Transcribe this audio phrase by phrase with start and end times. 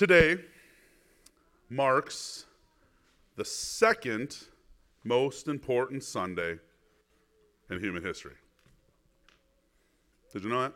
[0.00, 0.38] Today
[1.68, 2.46] marks
[3.36, 4.34] the second
[5.04, 6.58] most important Sunday
[7.68, 8.32] in human history.
[10.32, 10.72] Did you know that?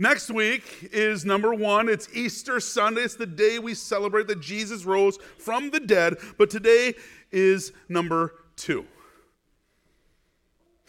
[0.00, 1.88] Next week is number one.
[1.88, 3.02] It's Easter Sunday.
[3.02, 6.16] It's the day we celebrate that Jesus rose from the dead.
[6.38, 6.94] But today
[7.30, 8.84] is number two.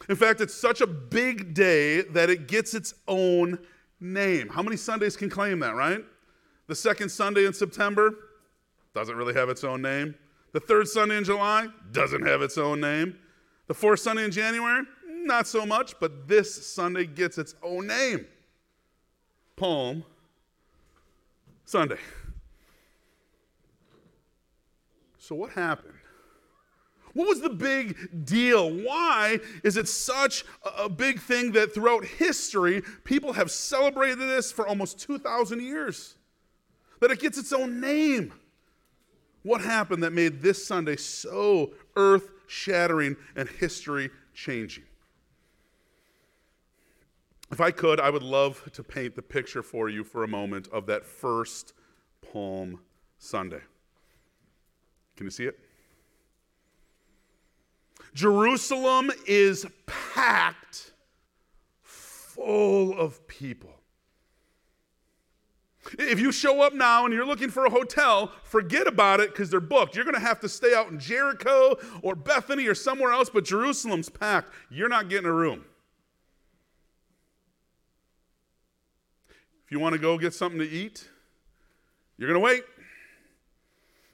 [0.09, 3.59] In fact, it's such a big day that it gets its own
[3.99, 4.49] name.
[4.49, 6.03] How many Sundays can claim that, right?
[6.71, 8.15] The second Sunday in September
[8.93, 10.15] doesn't really have its own name.
[10.53, 13.17] The third Sunday in July doesn't have its own name.
[13.67, 18.25] The fourth Sunday in January, not so much, but this Sunday gets its own name
[19.57, 20.05] Palm
[21.65, 21.97] Sunday.
[25.17, 25.95] So, what happened?
[27.11, 28.71] What was the big deal?
[28.71, 30.45] Why is it such
[30.77, 36.15] a big thing that throughout history people have celebrated this for almost 2,000 years?
[37.01, 38.33] That it gets its own name.
[39.43, 44.83] What happened that made this Sunday so earth shattering and history changing?
[47.51, 50.69] If I could, I would love to paint the picture for you for a moment
[50.71, 51.73] of that first
[52.31, 52.79] Palm
[53.17, 53.61] Sunday.
[55.17, 55.59] Can you see it?
[58.13, 60.93] Jerusalem is packed
[61.81, 63.80] full of people.
[65.97, 69.49] If you show up now and you're looking for a hotel, forget about it because
[69.49, 69.95] they're booked.
[69.95, 73.45] You're going to have to stay out in Jericho or Bethany or somewhere else, but
[73.45, 74.53] Jerusalem's packed.
[74.69, 75.65] You're not getting a room.
[79.65, 81.07] If you want to go get something to eat,
[82.17, 82.63] you're going to wait.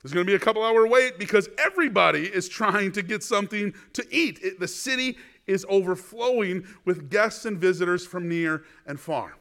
[0.02, 3.74] There's going to be a couple hour wait because everybody is trying to get something
[3.94, 4.40] to eat.
[4.42, 9.36] It, the city is overflowing with guests and visitors from near and far.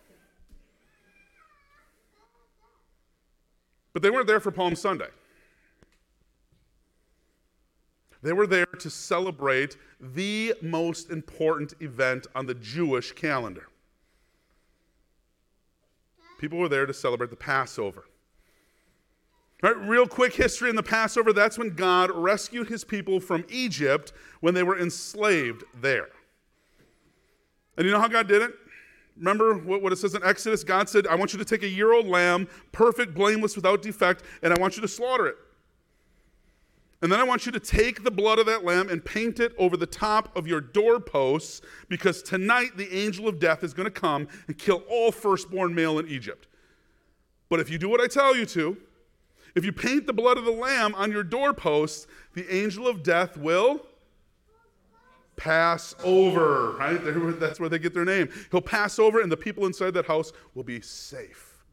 [3.96, 5.08] But they weren't there for Palm Sunday.
[8.22, 13.68] They were there to celebrate the most important event on the Jewish calendar.
[16.38, 18.04] People were there to celebrate the Passover.
[19.64, 23.46] All right, real quick history in the Passover that's when God rescued his people from
[23.48, 26.10] Egypt when they were enslaved there.
[27.78, 28.52] And you know how God did it?
[29.18, 30.62] Remember what, it says in Exodus?
[30.62, 34.22] God said, I want you to take a year old lamb, perfect, blameless, without defect,
[34.42, 35.36] and I want you to slaughter it.
[37.02, 39.52] And then I want you to take the blood of that lamb and paint it
[39.58, 43.90] over the top of your doorposts because tonight the angel of death is going to
[43.90, 46.48] come and kill all firstborn male in Egypt.
[47.48, 48.76] But if you do what I tell you to,
[49.54, 53.36] if you paint the blood of the lamb on your doorposts, the angel of death
[53.36, 53.86] will
[55.36, 56.98] pass over, right?
[57.38, 58.28] That's where they get their name.
[58.50, 61.64] He'll pass over, and the people inside that house will be safe.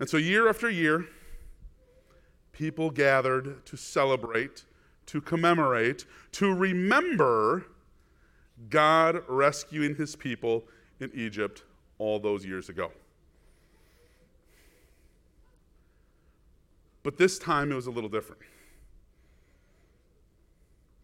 [0.00, 1.06] And so, year after year,
[2.52, 4.64] people gathered to celebrate,
[5.06, 7.66] to commemorate, to remember
[8.70, 10.64] God rescuing his people
[11.00, 11.62] in Egypt
[11.98, 12.90] all those years ago.
[17.02, 18.42] But this time it was a little different.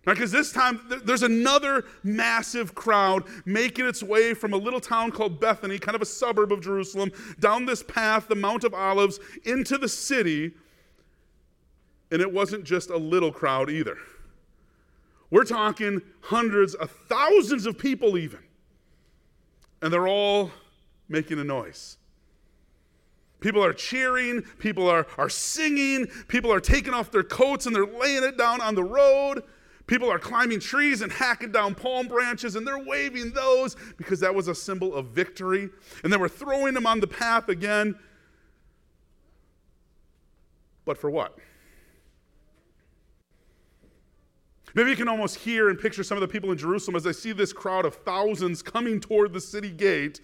[0.05, 5.41] Because this time there's another massive crowd making its way from a little town called
[5.41, 7.11] Bethany, kind of a suburb of Jerusalem,
[7.41, 10.53] down this path, the Mount of Olives, into the city.
[12.11, 13.97] And it wasn't just a little crowd either.
[15.31, 18.41] We're talking hundreds of thousands of people, even.
[19.81, 20.51] And they're all
[21.09, 21.97] making a noise.
[23.41, 27.85] People are cheering, people are, are singing, people are taking off their coats and they're
[27.85, 29.43] laying it down on the road.
[29.87, 34.35] People are climbing trees and hacking down palm branches, and they're waving those because that
[34.35, 35.69] was a symbol of victory.
[36.03, 37.95] And they were throwing them on the path again.
[40.87, 41.39] But for what?
[44.75, 47.13] Maybe you can almost hear and picture some of the people in Jerusalem as they
[47.13, 50.21] see this crowd of thousands coming toward the city gate.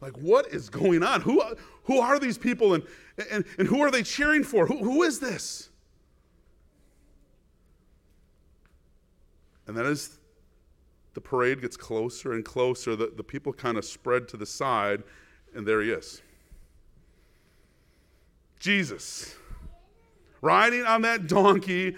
[0.00, 1.22] Like, what is going on?
[1.22, 1.42] Who,
[1.84, 2.84] who are these people and,
[3.30, 4.66] and, and who are they cheering for?
[4.66, 5.70] Who, who is this?
[9.68, 10.18] And then as
[11.14, 15.04] the parade gets closer and closer, the, the people kind of spread to the side,
[15.54, 16.22] and there he is.
[18.58, 19.36] Jesus,
[20.40, 21.96] riding on that donkey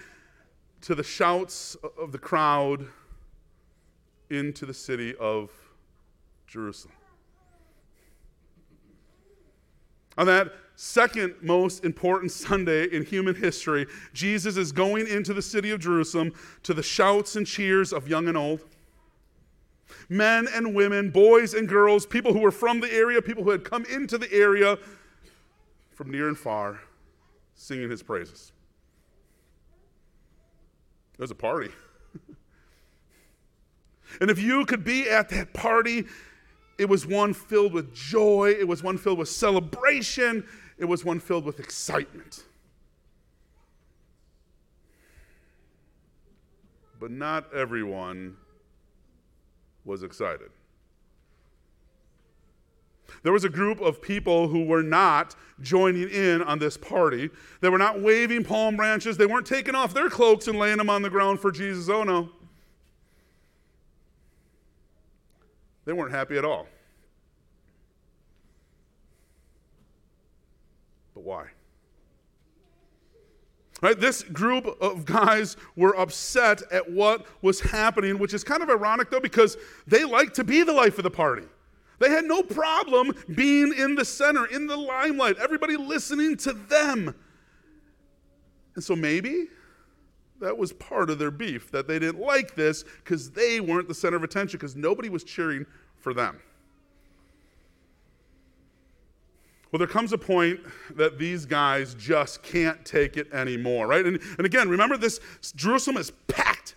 [0.82, 2.86] to the shouts of the crowd
[4.30, 5.50] into the city of
[6.46, 6.94] Jerusalem.
[10.18, 15.70] On that second most important Sunday in human history, Jesus is going into the city
[15.72, 16.32] of Jerusalem
[16.62, 18.64] to the shouts and cheers of young and old.
[20.08, 23.62] Men and women, boys and girls, people who were from the area, people who had
[23.62, 24.78] come into the area
[25.90, 26.80] from near and far,
[27.54, 28.50] singing his praises.
[31.12, 31.72] It was a party.
[34.22, 36.06] and if you could be at that party,
[36.78, 40.42] it was one filled with joy, it was one filled with celebration,
[40.80, 42.42] it was one filled with excitement.
[46.98, 48.36] But not everyone
[49.84, 50.50] was excited.
[53.22, 57.28] There was a group of people who were not joining in on this party.
[57.60, 59.18] They were not waving palm branches.
[59.18, 61.90] They weren't taking off their cloaks and laying them on the ground for Jesus.
[61.90, 62.30] Oh no.
[65.84, 66.66] They weren't happy at all.
[71.20, 71.46] But why?
[73.82, 78.68] Right, this group of guys were upset at what was happening, which is kind of
[78.68, 79.56] ironic though, because
[79.86, 81.46] they like to be the life of the party.
[81.98, 87.14] They had no problem being in the center, in the limelight, everybody listening to them.
[88.74, 89.46] And so maybe
[90.40, 93.94] that was part of their beef, that they didn't like this because they weren't the
[93.94, 95.66] center of attention, because nobody was cheering
[95.96, 96.40] for them.
[99.70, 100.60] Well, there comes a point
[100.96, 104.04] that these guys just can't take it anymore, right?
[104.04, 105.20] And, and again, remember this
[105.54, 106.74] Jerusalem is packed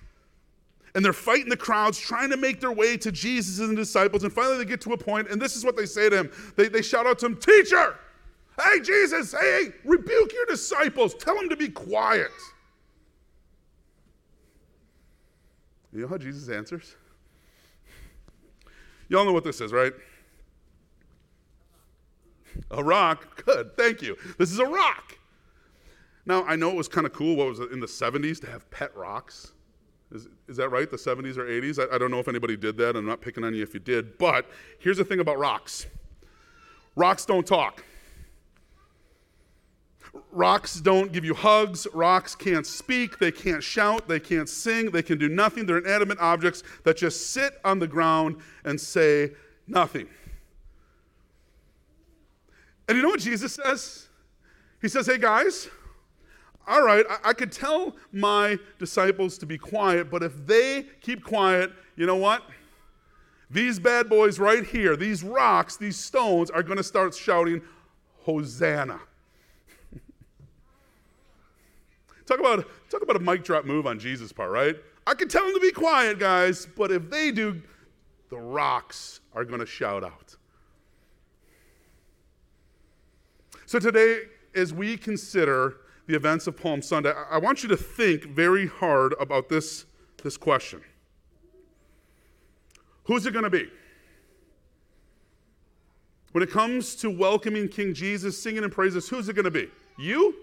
[0.96, 4.24] and they're fighting the crowds, trying to make their way to Jesus and the disciples.
[4.24, 6.32] And finally, they get to a point, and this is what they say to him.
[6.56, 7.98] They, they shout out to him, Teacher,
[8.62, 11.16] hey, Jesus, hey, rebuke your disciples.
[11.16, 12.32] Tell them to be quiet.
[15.92, 16.96] You know how Jesus answers?
[19.10, 19.94] Y'all know what this is, right?
[22.72, 23.44] A rock.
[23.46, 24.18] Good, thank you.
[24.38, 25.18] This is a rock.
[26.26, 28.48] Now, I know it was kind of cool, what was it, in the 70s to
[28.48, 29.52] have pet rocks.
[30.14, 30.90] Is, is that right?
[30.90, 31.80] The 70s or 80s?
[31.80, 32.96] I, I don't know if anybody did that.
[32.96, 34.18] I'm not picking on you if you did.
[34.18, 34.46] But
[34.80, 35.88] here's the thing about rocks
[36.96, 37.84] rocks don't talk.
[40.32, 41.88] Rocks don't give you hugs.
[41.94, 43.18] Rocks can't speak.
[43.18, 44.08] They can't shout.
[44.08, 44.92] They can't sing.
[44.92, 45.66] They can do nothing.
[45.66, 49.32] They're inanimate objects that just sit on the ground and say
[49.68, 50.08] nothing.
[52.88, 54.10] And you know what Jesus says?
[54.82, 55.70] He says, Hey guys,
[56.68, 61.24] all right, I, I could tell my disciples to be quiet, but if they keep
[61.24, 62.44] quiet, you know what?
[63.50, 67.62] These bad boys right here, these rocks, these stones, are going to start shouting,
[68.22, 69.00] Hosanna.
[72.26, 74.76] talk, about, talk about a mic drop move on Jesus' part, right?
[75.06, 77.62] I could tell them to be quiet, guys, but if they do,
[78.30, 80.36] the rocks are going to shout out.
[83.74, 88.26] So today, as we consider the events of Palm Sunday, I want you to think
[88.26, 89.88] very hard about this,
[90.22, 90.84] this question
[93.06, 93.68] Who's it going to be?
[96.34, 99.72] When it comes to welcoming King Jesus, singing and praises, who's it going to be?
[99.98, 100.36] You?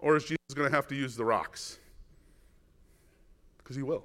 [0.00, 1.78] Or is Jesus going to have to use the rocks?
[3.56, 4.04] Because he will.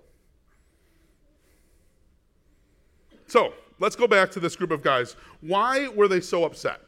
[3.28, 5.18] So, let's go back to this group of guys.
[5.42, 6.80] Why were they so upset?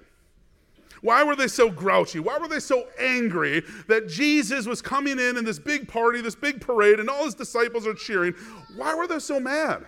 [1.01, 2.19] Why were they so grouchy?
[2.19, 6.36] Why were they so angry that Jesus was coming in in this big party, this
[6.36, 8.34] big parade, and all his disciples are cheering?
[8.78, 9.86] Why were they so mad?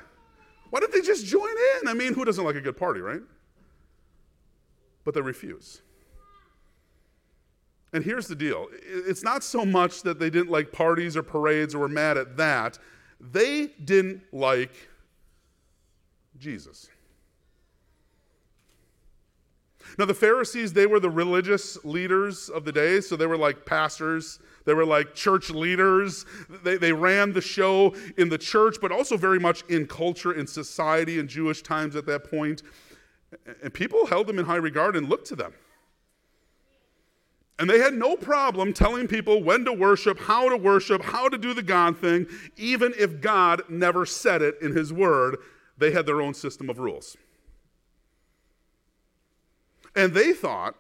[0.72, 1.88] Why didn't they just join in?
[1.88, 3.22] I mean, who doesn't like a good party, right?
[5.06, 5.82] But they refuse.
[7.94, 11.74] And here's the deal it's not so much that they didn't like parties or parades
[11.74, 12.78] or were mad at that,
[13.22, 14.90] they didn't like
[16.38, 16.90] Jesus.
[19.98, 23.66] Now, the Pharisees, they were the religious leaders of the day, so they were like
[23.66, 26.26] pastors, they were like church leaders.
[26.64, 30.48] They, they ran the show in the church, but also very much in culture, in
[30.48, 32.64] society, in Jewish times at that point.
[33.64, 35.54] And people held them in high regard and looked to them.
[37.58, 41.38] And they had no problem telling people when to worship, how to worship, how to
[41.38, 45.38] do the God thing, even if God never said it in His Word.
[45.78, 47.16] They had their own system of rules.
[49.96, 50.76] And they thought,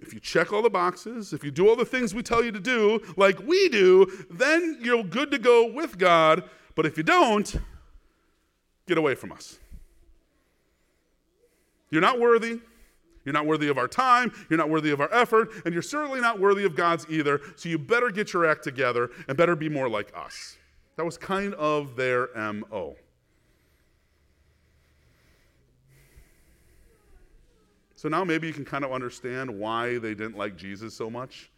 [0.00, 2.52] if you check all the boxes, if you do all the things we tell you
[2.52, 6.44] to do, like we do, then you're good to go with God.
[6.74, 7.56] But if you don't,
[8.86, 9.58] get away from us.
[11.90, 12.60] You're not worthy.
[13.24, 14.32] You're not worthy of our time.
[14.48, 15.50] You're not worthy of our effort.
[15.64, 17.40] And you're certainly not worthy of God's either.
[17.56, 20.56] So you better get your act together and better be more like us.
[20.96, 22.96] That was kind of their MO.
[27.96, 31.50] So now maybe you can kind of understand why they didn't like Jesus so much.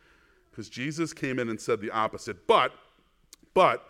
[0.50, 2.47] Because Jesus came in and said the opposite.
[2.47, 2.73] But,
[3.54, 3.88] but,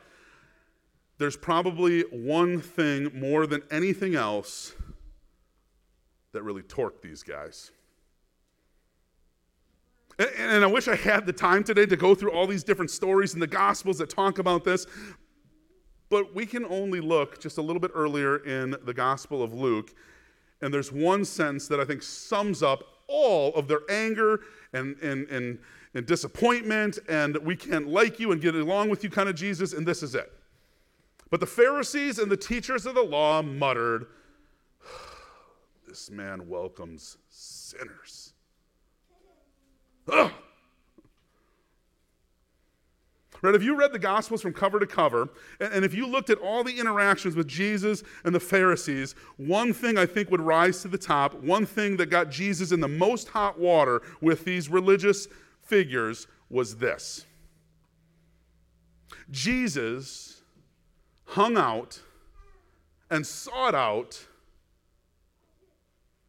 [1.19, 4.73] there's probably one thing more than anything else
[6.33, 7.71] that really torqued these guys.
[10.19, 12.90] And, and, I wish I had the time today to go through all these different
[12.90, 14.87] stories in the Gospels that talk about this,
[16.09, 19.95] but we can only look just a little bit earlier in the Gospel of Luke,
[20.61, 24.41] and there's one sentence that I think sums up all of their anger
[24.73, 25.59] and, and, and,
[25.95, 29.73] and disappointment, and we can't like you and get along with you kind of Jesus,
[29.73, 30.33] and this is it.
[31.31, 34.07] But the Pharisees and the teachers of the law muttered,
[35.87, 38.33] This man welcomes sinners.
[40.11, 40.33] Ugh.
[43.42, 43.54] Right?
[43.54, 45.28] If you read the Gospels from cover to cover,
[45.61, 49.73] and, and, if you looked at all the interactions with Jesus and the Pharisees, one
[49.73, 52.88] thing I think would rise to the top, one thing that got Jesus in the
[52.88, 55.28] most hot water with these religious
[55.62, 57.26] figures was this
[59.30, 60.42] Jesus
[61.26, 62.00] hung out
[63.11, 64.26] and sought out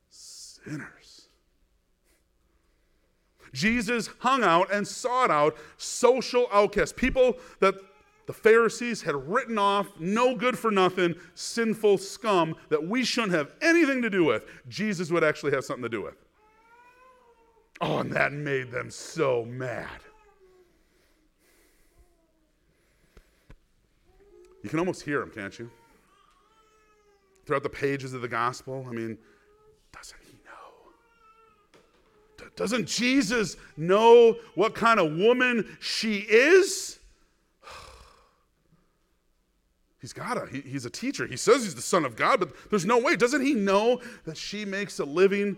[0.09, 0.98] sinners.
[3.53, 7.75] Jesus hung out and sought out social outcasts, people that
[8.27, 13.53] the Pharisees had written off, no good for nothing, sinful scum that we shouldn't have
[13.59, 14.43] anything to do with.
[14.67, 16.15] Jesus would actually have something to do with.
[17.81, 20.01] Oh, and that made them so mad.
[24.61, 25.71] You can almost hear him, can't you?
[27.45, 28.85] Throughout the pages of the gospel.
[28.87, 29.17] I mean,
[29.91, 30.19] doesn't?
[32.55, 36.99] Doesn't Jesus know what kind of woman she is?
[40.01, 40.45] He's got to.
[40.45, 41.27] He, he's a teacher.
[41.27, 43.15] He says he's the Son of God, but there's no way.
[43.15, 45.57] Doesn't he know that she makes a living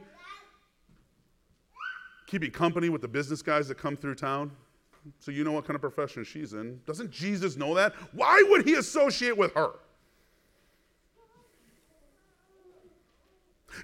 [2.32, 4.50] keeping company with the business guys that come through town.
[5.20, 6.80] So you know what kind of profession she's in.
[6.88, 7.94] Doesn't Jesus know that?
[8.14, 9.72] Why would he associate with her?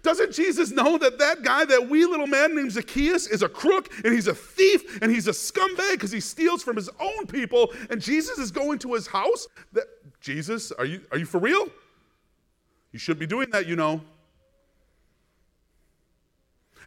[0.02, 3.90] Doesn't Jesus know that that guy, that wee little man named Zacchaeus, is a crook
[4.04, 7.74] and he's a thief and he's a scumbag because he steals from his own people
[7.90, 9.48] and Jesus is going to his house?
[9.74, 9.86] That
[10.22, 11.68] Jesus, are you, are you for real?
[12.92, 14.02] You should be doing that, you know.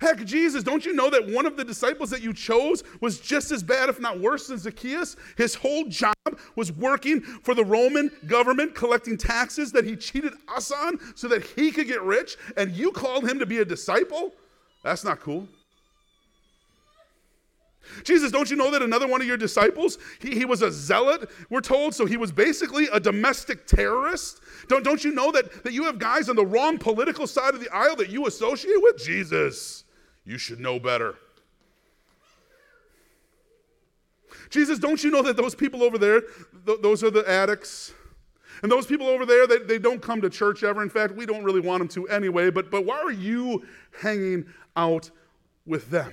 [0.01, 3.51] Heck, Jesus, don't you know that one of the disciples that you chose was just
[3.51, 5.15] as bad, if not worse, than Zacchaeus?
[5.37, 6.15] His whole job
[6.57, 11.45] was working for the Roman government, collecting taxes that he cheated us on so that
[11.45, 14.33] he could get rich, and you called him to be a disciple?
[14.83, 15.47] That's not cool.
[18.05, 21.29] Jesus, don't you know that another one of your disciples, he, he was a zealot,
[21.51, 24.41] we're told, so he was basically a domestic terrorist?
[24.69, 27.61] Don't, don't you know that, that you have guys on the wrong political side of
[27.61, 28.97] the aisle that you associate with?
[28.97, 29.85] Jesus.
[30.31, 31.17] You should know better.
[34.49, 36.21] Jesus, don't you know that those people over there,
[36.67, 37.93] th- those are the addicts?
[38.63, 40.85] And those people over there, they, they don't come to church ever.
[40.85, 42.49] In fact, we don't really want them to anyway.
[42.49, 43.67] But, but why are you
[44.01, 44.47] hanging
[44.77, 45.11] out
[45.67, 46.13] with them?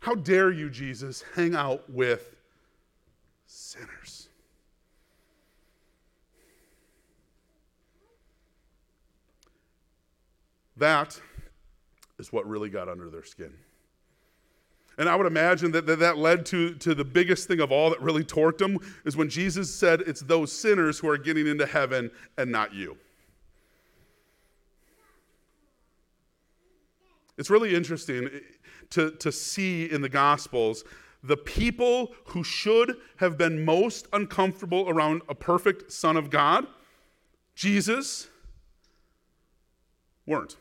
[0.00, 2.36] How dare you, Jesus, hang out with
[3.46, 4.19] sinners?
[10.80, 11.20] That
[12.18, 13.52] is what really got under their skin.
[14.98, 18.00] And I would imagine that, that led to, to the biggest thing of all that
[18.00, 22.10] really torqued them is when Jesus said, It's those sinners who are getting into heaven
[22.36, 22.96] and not you.
[27.38, 28.38] It's really interesting eh,
[28.90, 30.84] to, to see in the Gospels
[31.22, 36.66] the people who should have been most uncomfortable around a perfect Son of God,
[37.54, 38.28] Jesus,
[40.26, 40.56] weren't.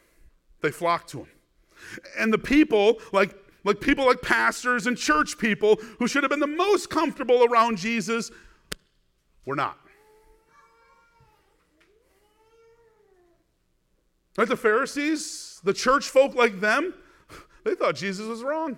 [0.62, 1.28] They flocked to him.
[2.18, 6.40] And the people, like, like people like pastors and church people who should have been
[6.40, 8.32] the most comfortable around Jesus,
[9.46, 9.78] were not.
[14.38, 16.94] Like the Pharisees, the church folk like them,
[17.64, 18.78] they thought Jesus was wrong.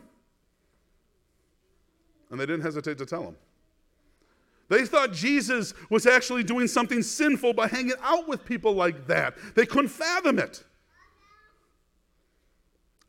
[2.32, 3.36] And they didn't hesitate to tell him.
[4.70, 9.36] They thought Jesus was actually doing something sinful by hanging out with people like that.
[9.54, 10.64] They couldn't fathom it.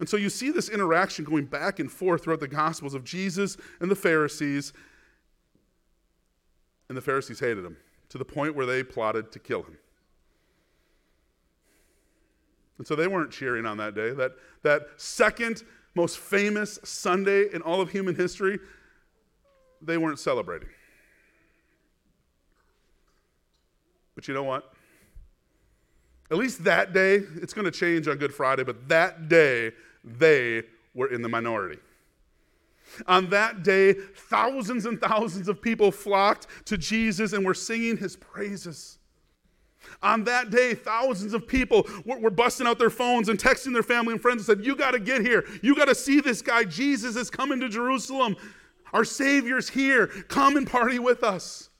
[0.02, 3.56] And so you see this interaction going back and forth throughout the Gospels of Jesus
[3.78, 4.72] and the Pharisees.
[6.88, 7.76] And the Pharisees hated him
[8.08, 9.78] to the point where they plotted to kill him.
[12.78, 14.10] And so they weren't cheering on that day.
[14.10, 14.32] That,
[14.64, 15.62] that second
[15.94, 18.58] most famous Sunday in all of human history,
[19.80, 20.70] they weren't celebrating.
[24.16, 24.72] But you know what?
[26.28, 29.70] At least that day, it's going to change on Good Friday, but that day,
[30.04, 30.62] they
[30.94, 31.78] were in the minority.
[33.06, 38.16] On that day, thousands and thousands of people flocked to Jesus and were singing his
[38.16, 38.98] praises.
[40.02, 43.82] On that day, thousands of people were, were, busting out their phones and texting their
[43.82, 45.44] family and friends and said, You got to get here.
[45.60, 46.64] You got to see this guy.
[46.64, 48.36] Jesus is coming to Jerusalem.
[48.92, 50.06] Our Savior's here.
[50.06, 51.70] Come and party with us.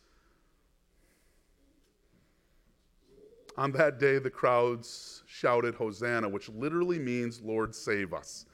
[3.57, 8.47] On that day, the crowds shouted, Hosanna, which literally means, Lord, save us,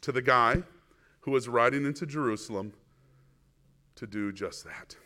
[0.00, 0.62] to the guy
[1.20, 2.72] who was riding into Jerusalem
[3.96, 4.96] to do just that.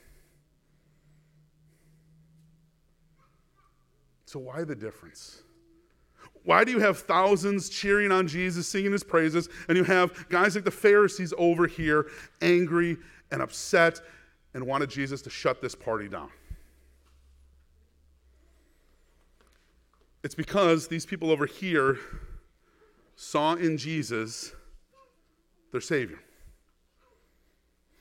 [4.27, 5.43] So, why the difference?
[6.45, 10.55] Why do you have thousands cheering on Jesus, singing his praises, and you have guys
[10.55, 12.09] like the Pharisees over here
[12.41, 12.99] angry
[13.31, 14.01] and upset
[14.55, 16.31] and wanted Jesus to shut this party down?
[20.27, 22.01] It's because these people over here
[23.15, 24.53] saw in Jesus
[25.71, 26.19] their Savior.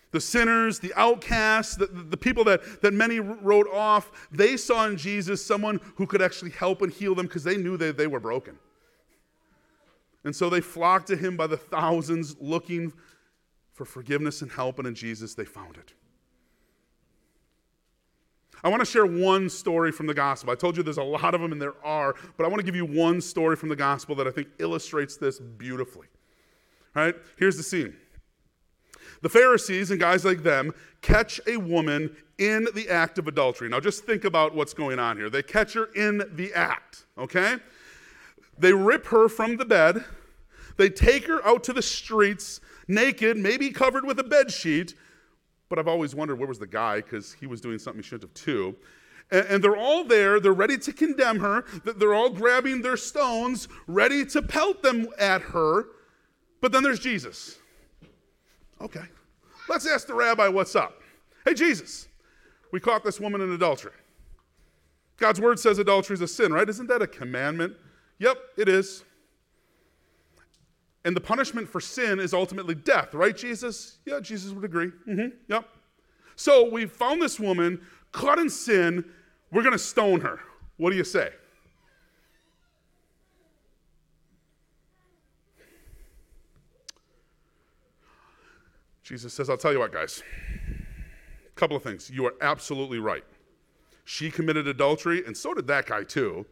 [0.09, 4.97] The sinners, the outcasts, the, the people that, that many wrote off, they saw in
[4.97, 8.19] Jesus someone who could actually help and heal them because they knew that they were
[8.19, 8.57] broken.
[10.23, 12.91] And so they flocked to him by the thousands looking
[13.71, 15.93] for forgiveness and help, and in Jesus they found it.
[18.63, 20.51] I want to share one story from the gospel.
[20.51, 22.65] I told you there's a lot of them, and there are, but I want to
[22.65, 26.07] give you one story from the gospel that I think illustrates this beautifully.
[26.95, 27.95] All right, here's the scene.
[29.21, 33.69] The Pharisees and guys like them catch a woman in the act of adultery.
[33.69, 35.29] Now, just think about what's going on here.
[35.29, 37.57] They catch her in the act, okay?
[38.57, 40.03] They rip her from the bed.
[40.77, 44.93] They take her out to the streets, naked, maybe covered with a bed sheet,
[45.69, 48.23] but I've always wondered where was the guy because he was doing something he shouldn't
[48.23, 48.75] have too.
[49.31, 50.39] And, and they're all there.
[50.39, 51.65] They're ready to condemn her.
[51.83, 55.87] They're all grabbing their stones, ready to pelt them at her.
[56.61, 57.57] But then there's Jesus.
[58.81, 59.03] Okay,
[59.69, 61.01] let's ask the rabbi what's up.
[61.45, 62.07] Hey, Jesus,
[62.71, 63.93] we caught this woman in adultery.
[65.17, 66.67] God's word says adultery is a sin, right?
[66.67, 67.73] Isn't that a commandment?
[68.19, 69.03] Yep, it is.
[71.05, 73.99] And the punishment for sin is ultimately death, right, Jesus?
[74.05, 74.91] Yeah, Jesus would agree.
[75.07, 75.37] Mm-hmm.
[75.47, 75.69] Yep.
[76.35, 77.79] So we found this woman
[78.11, 79.05] caught in sin.
[79.51, 80.39] We're going to stone her.
[80.77, 81.29] What do you say?
[89.03, 90.23] Jesus says, I'll tell you what, guys.
[91.45, 92.09] A couple of things.
[92.09, 93.23] You are absolutely right.
[94.05, 96.47] She committed adultery, and so did that guy, too.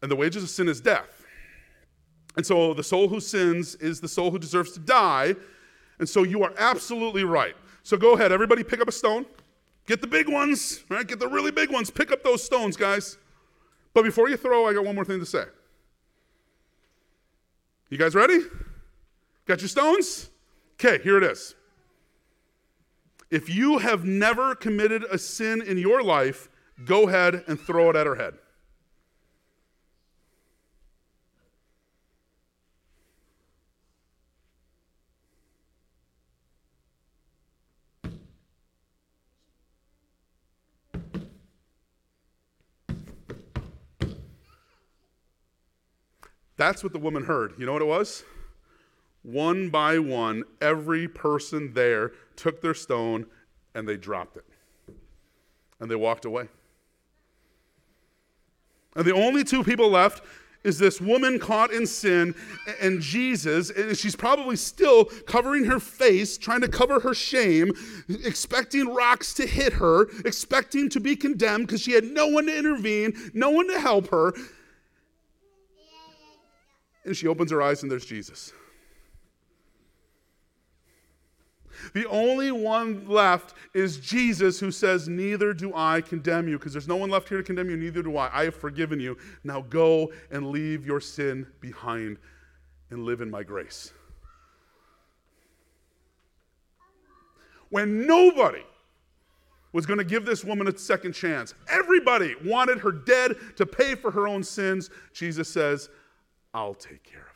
[0.00, 1.15] And the wages of sin is death.
[2.36, 5.34] And so the soul who sins is the soul who deserves to die.
[5.98, 7.54] And so you are absolutely right.
[7.82, 9.26] So go ahead, everybody pick up a stone.
[9.86, 11.06] Get the big ones, right?
[11.06, 11.90] Get the really big ones.
[11.90, 13.16] Pick up those stones, guys.
[13.94, 15.44] But before you throw, I got one more thing to say.
[17.88, 18.40] You guys ready?
[19.46, 20.28] Got your stones?
[20.74, 21.54] Okay, here it is.
[23.30, 26.48] If you have never committed a sin in your life,
[26.84, 28.34] go ahead and throw it at her head.
[46.56, 47.54] That's what the woman heard.
[47.58, 48.24] You know what it was?
[49.22, 53.26] One by one, every person there took their stone
[53.74, 54.44] and they dropped it.
[55.80, 56.48] And they walked away.
[58.94, 60.22] And the only two people left
[60.64, 62.34] is this woman caught in sin
[62.80, 67.70] and Jesus, and she's probably still covering her face, trying to cover her shame,
[68.24, 72.56] expecting rocks to hit her, expecting to be condemned because she had no one to
[72.56, 74.32] intervene, no one to help her
[77.06, 78.52] and she opens her eyes and there's Jesus.
[81.94, 86.88] The only one left is Jesus who says, Neither do I condemn you, because there's
[86.88, 88.30] no one left here to condemn you, neither do I.
[88.32, 89.16] I have forgiven you.
[89.44, 92.18] Now go and leave your sin behind
[92.90, 93.92] and live in my grace.
[97.68, 98.62] When nobody
[99.72, 103.94] was going to give this woman a second chance, everybody wanted her dead to pay
[103.94, 105.90] for her own sins, Jesus says,
[106.56, 107.26] I'll take care of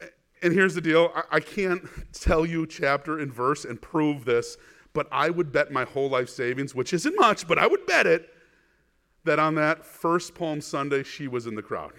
[0.00, 0.12] it.
[0.42, 4.56] And here's the deal I, can't tell you chapter and verse and prove this,
[4.92, 8.06] but I would bet my whole life savings, which isn't much, but I would bet
[8.06, 8.28] it,
[9.24, 11.94] that on that first Palm Sunday, she was in the crowd.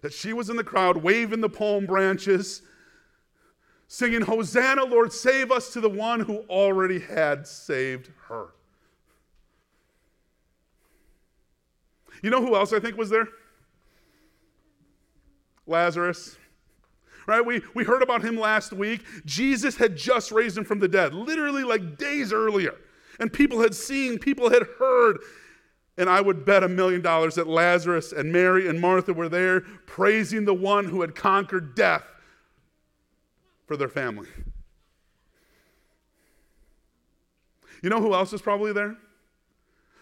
[0.00, 2.62] That she was in the crowd waving the palm branches,
[3.86, 8.54] singing, Hosanna, Lord, save us to the one who already had saved her.
[12.22, 13.28] You know who else I think was there?
[15.66, 16.36] Lazarus.
[17.26, 17.44] Right?
[17.44, 19.04] We, we heard about him last week.
[19.24, 22.74] Jesus had just raised him from the dead, literally like days earlier.
[23.18, 25.18] And people had seen, people had heard.
[25.96, 29.60] And I would bet a million dollars that Lazarus and Mary and Martha were there
[29.60, 32.04] praising the one who had conquered death
[33.66, 34.28] for their family.
[37.82, 38.96] You know who else is probably there?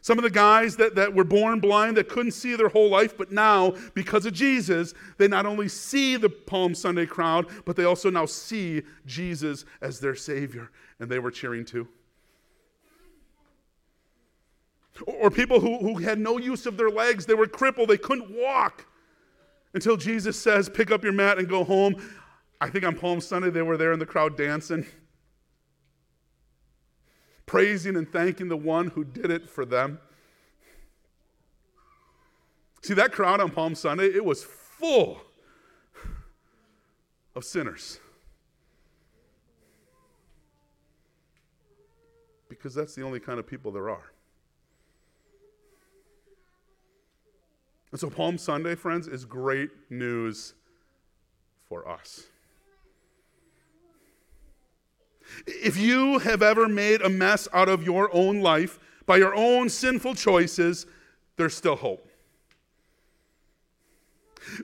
[0.00, 3.16] Some of the guys that, that were born blind that couldn't see their whole life,
[3.16, 7.84] but now, because of Jesus, they not only see the Palm Sunday crowd, but they
[7.84, 11.88] also now see Jesus as their Savior, and they were cheering too.
[15.06, 18.30] Or people who, who had no use of their legs, they were crippled, they couldn't
[18.30, 18.86] walk
[19.74, 21.96] until Jesus says, Pick up your mat and go home.
[22.60, 24.86] I think on Palm Sunday they were there in the crowd dancing
[27.48, 29.98] praising and thanking the one who did it for them.
[32.82, 35.20] See, that crowd on Palm Sunday, it was full
[37.34, 37.98] of sinners.
[42.48, 44.12] Because that's the only kind of people there are.
[47.90, 50.54] And so, Palm Sunday, friends, is great news
[51.68, 52.26] for us.
[55.46, 59.68] If you have ever made a mess out of your own life by your own
[59.68, 60.86] sinful choices,
[61.36, 62.04] there's still hope.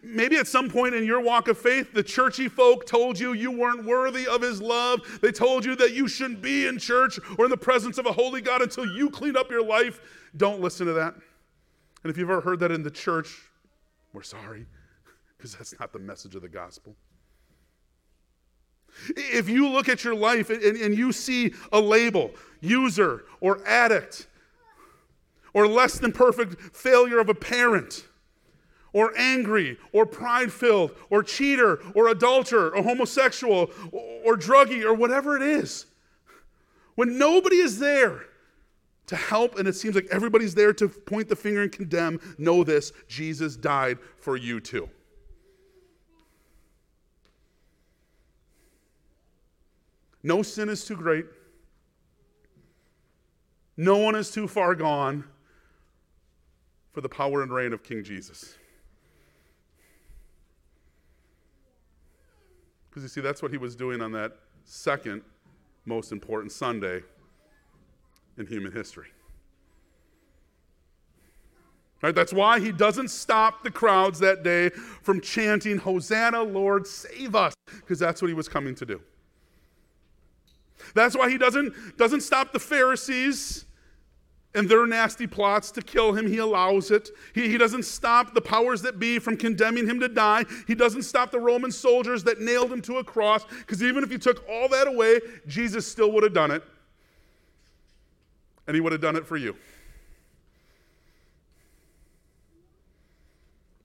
[0.02, 3.50] Maybe at some point in your walk of faith, the churchy folk told you you
[3.50, 5.00] weren't worthy of his love.
[5.20, 8.12] They told you that you shouldn't be in church or in the presence of a
[8.12, 10.00] holy God until you clean up your life.
[10.36, 11.14] Don't listen to that.
[12.02, 13.50] And if you've ever heard that in the church,
[14.12, 14.66] we're sorry,
[15.36, 16.94] because that's not the message of the gospel.
[19.32, 24.26] If you look at your life and, and you see a label, user or addict,
[25.52, 28.06] or less than perfect failure of a parent,
[28.92, 34.94] or angry, or pride filled, or cheater, or adulterer, or homosexual, or, or druggie, or
[34.94, 35.86] whatever it is,
[36.94, 38.26] when nobody is there
[39.06, 42.64] to help and it seems like everybody's there to point the finger and condemn, know
[42.64, 44.88] this Jesus died for you too.
[50.24, 51.26] No sin is too great.
[53.76, 55.22] No one is too far gone
[56.92, 58.56] for the power and reign of King Jesus.
[62.88, 64.32] Because you see, that's what he was doing on that
[64.64, 65.20] second
[65.84, 67.02] most important Sunday
[68.38, 69.08] in human history.
[72.00, 77.34] Right, that's why he doesn't stop the crowds that day from chanting, Hosanna, Lord, save
[77.34, 79.00] us, because that's what he was coming to do.
[80.94, 83.64] That's why he doesn't, doesn't stop the Pharisees
[84.54, 86.28] and their nasty plots to kill him.
[86.28, 87.10] He allows it.
[87.34, 90.44] He, he doesn't stop the powers that be from condemning him to die.
[90.66, 94.12] He doesn't stop the Roman soldiers that nailed him to a cross, because even if
[94.12, 96.62] you took all that away, Jesus still would have done it.
[98.66, 99.56] And he would have done it for you.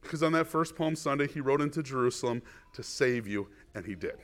[0.02, 2.42] Because on that first Palm Sunday, he rode into Jerusalem
[2.74, 4.18] to save you, and he did.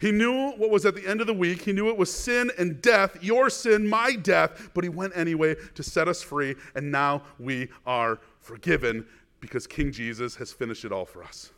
[0.00, 1.62] He knew what was at the end of the week.
[1.62, 5.56] He knew it was sin and death, your sin, my death, but he went anyway
[5.74, 9.06] to set us free, and now we are forgiven
[9.40, 11.50] because King Jesus has finished it all for us.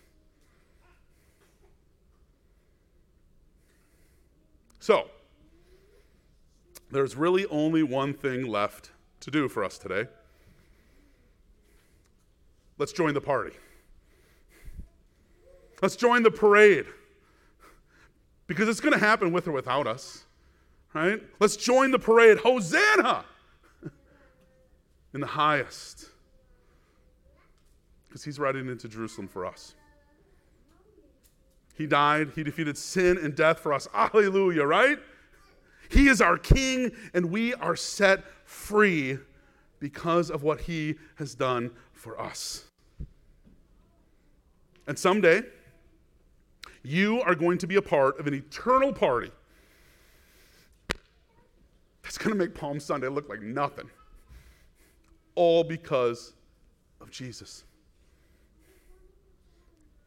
[4.79, 5.09] So,
[6.91, 10.07] there's really only one thing left to do for us today.
[12.79, 13.57] Let's join the party.
[15.83, 16.87] Let's join the parade
[18.49, 20.25] because it's going to happen with or without us.
[20.95, 21.23] Right?
[21.39, 22.39] Let's join the parade.
[22.39, 23.25] Hosanna!
[25.15, 26.07] in the highest.
[28.09, 29.75] Because he's riding into Jerusalem for us.
[31.75, 33.87] He died, he defeated sin and death for us.
[33.93, 34.99] Hallelujah, right?
[35.89, 39.19] He is our king, and we are set free
[39.79, 42.65] because of what he has done for us.
[44.89, 45.43] And someday,
[46.83, 49.31] you are going to be a part of an eternal party
[52.03, 53.91] that's going to make Palm Sunday look like nothing.
[55.35, 56.33] All because
[57.01, 57.65] of Jesus.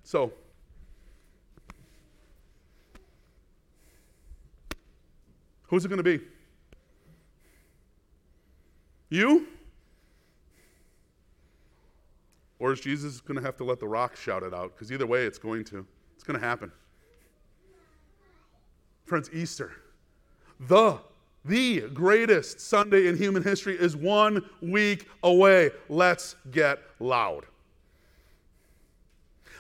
[0.04, 0.34] So,
[5.68, 6.20] who's it going to be?
[9.10, 9.46] You?
[12.60, 14.74] Or is Jesus going to have to let the rock shout it out?
[14.74, 15.86] Because either way, it's going to.
[16.22, 16.72] It's going to happen.
[19.06, 19.72] Friends, Easter,
[20.60, 21.00] the
[21.44, 25.72] the greatest Sunday in human history is one week away.
[25.90, 27.48] Let's get loud.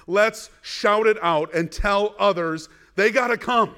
[0.06, 3.74] Let's shout it out and tell others they got to come.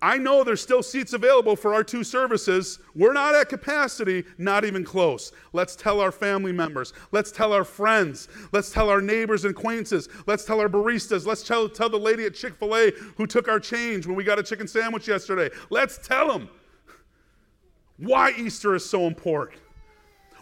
[0.00, 2.78] I know there's still seats available for our two services.
[2.94, 5.32] We're not at capacity, not even close.
[5.52, 6.92] Let's tell our family members.
[7.10, 8.28] Let's tell our friends.
[8.52, 10.08] Let's tell our neighbors and acquaintances.
[10.26, 11.26] Let's tell our baristas.
[11.26, 14.22] Let's tell, tell the lady at Chick fil A who took our change when we
[14.22, 15.50] got a chicken sandwich yesterday.
[15.68, 16.48] Let's tell them
[17.96, 19.60] why Easter is so important,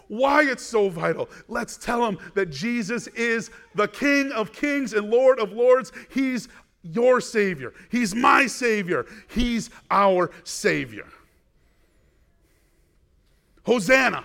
[0.08, 1.30] why it's so vital.
[1.48, 5.92] Let's tell them that Jesus is the King of kings and Lord of lords.
[6.10, 6.48] He's
[6.92, 7.72] your Savior.
[7.90, 9.06] He's my Savior.
[9.28, 11.06] He's our Savior.
[13.64, 14.24] Hosanna.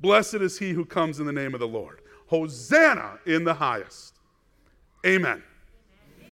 [0.00, 2.00] Blessed is he who comes in the name of the Lord.
[2.26, 4.14] Hosanna in the highest.
[5.06, 5.42] Amen.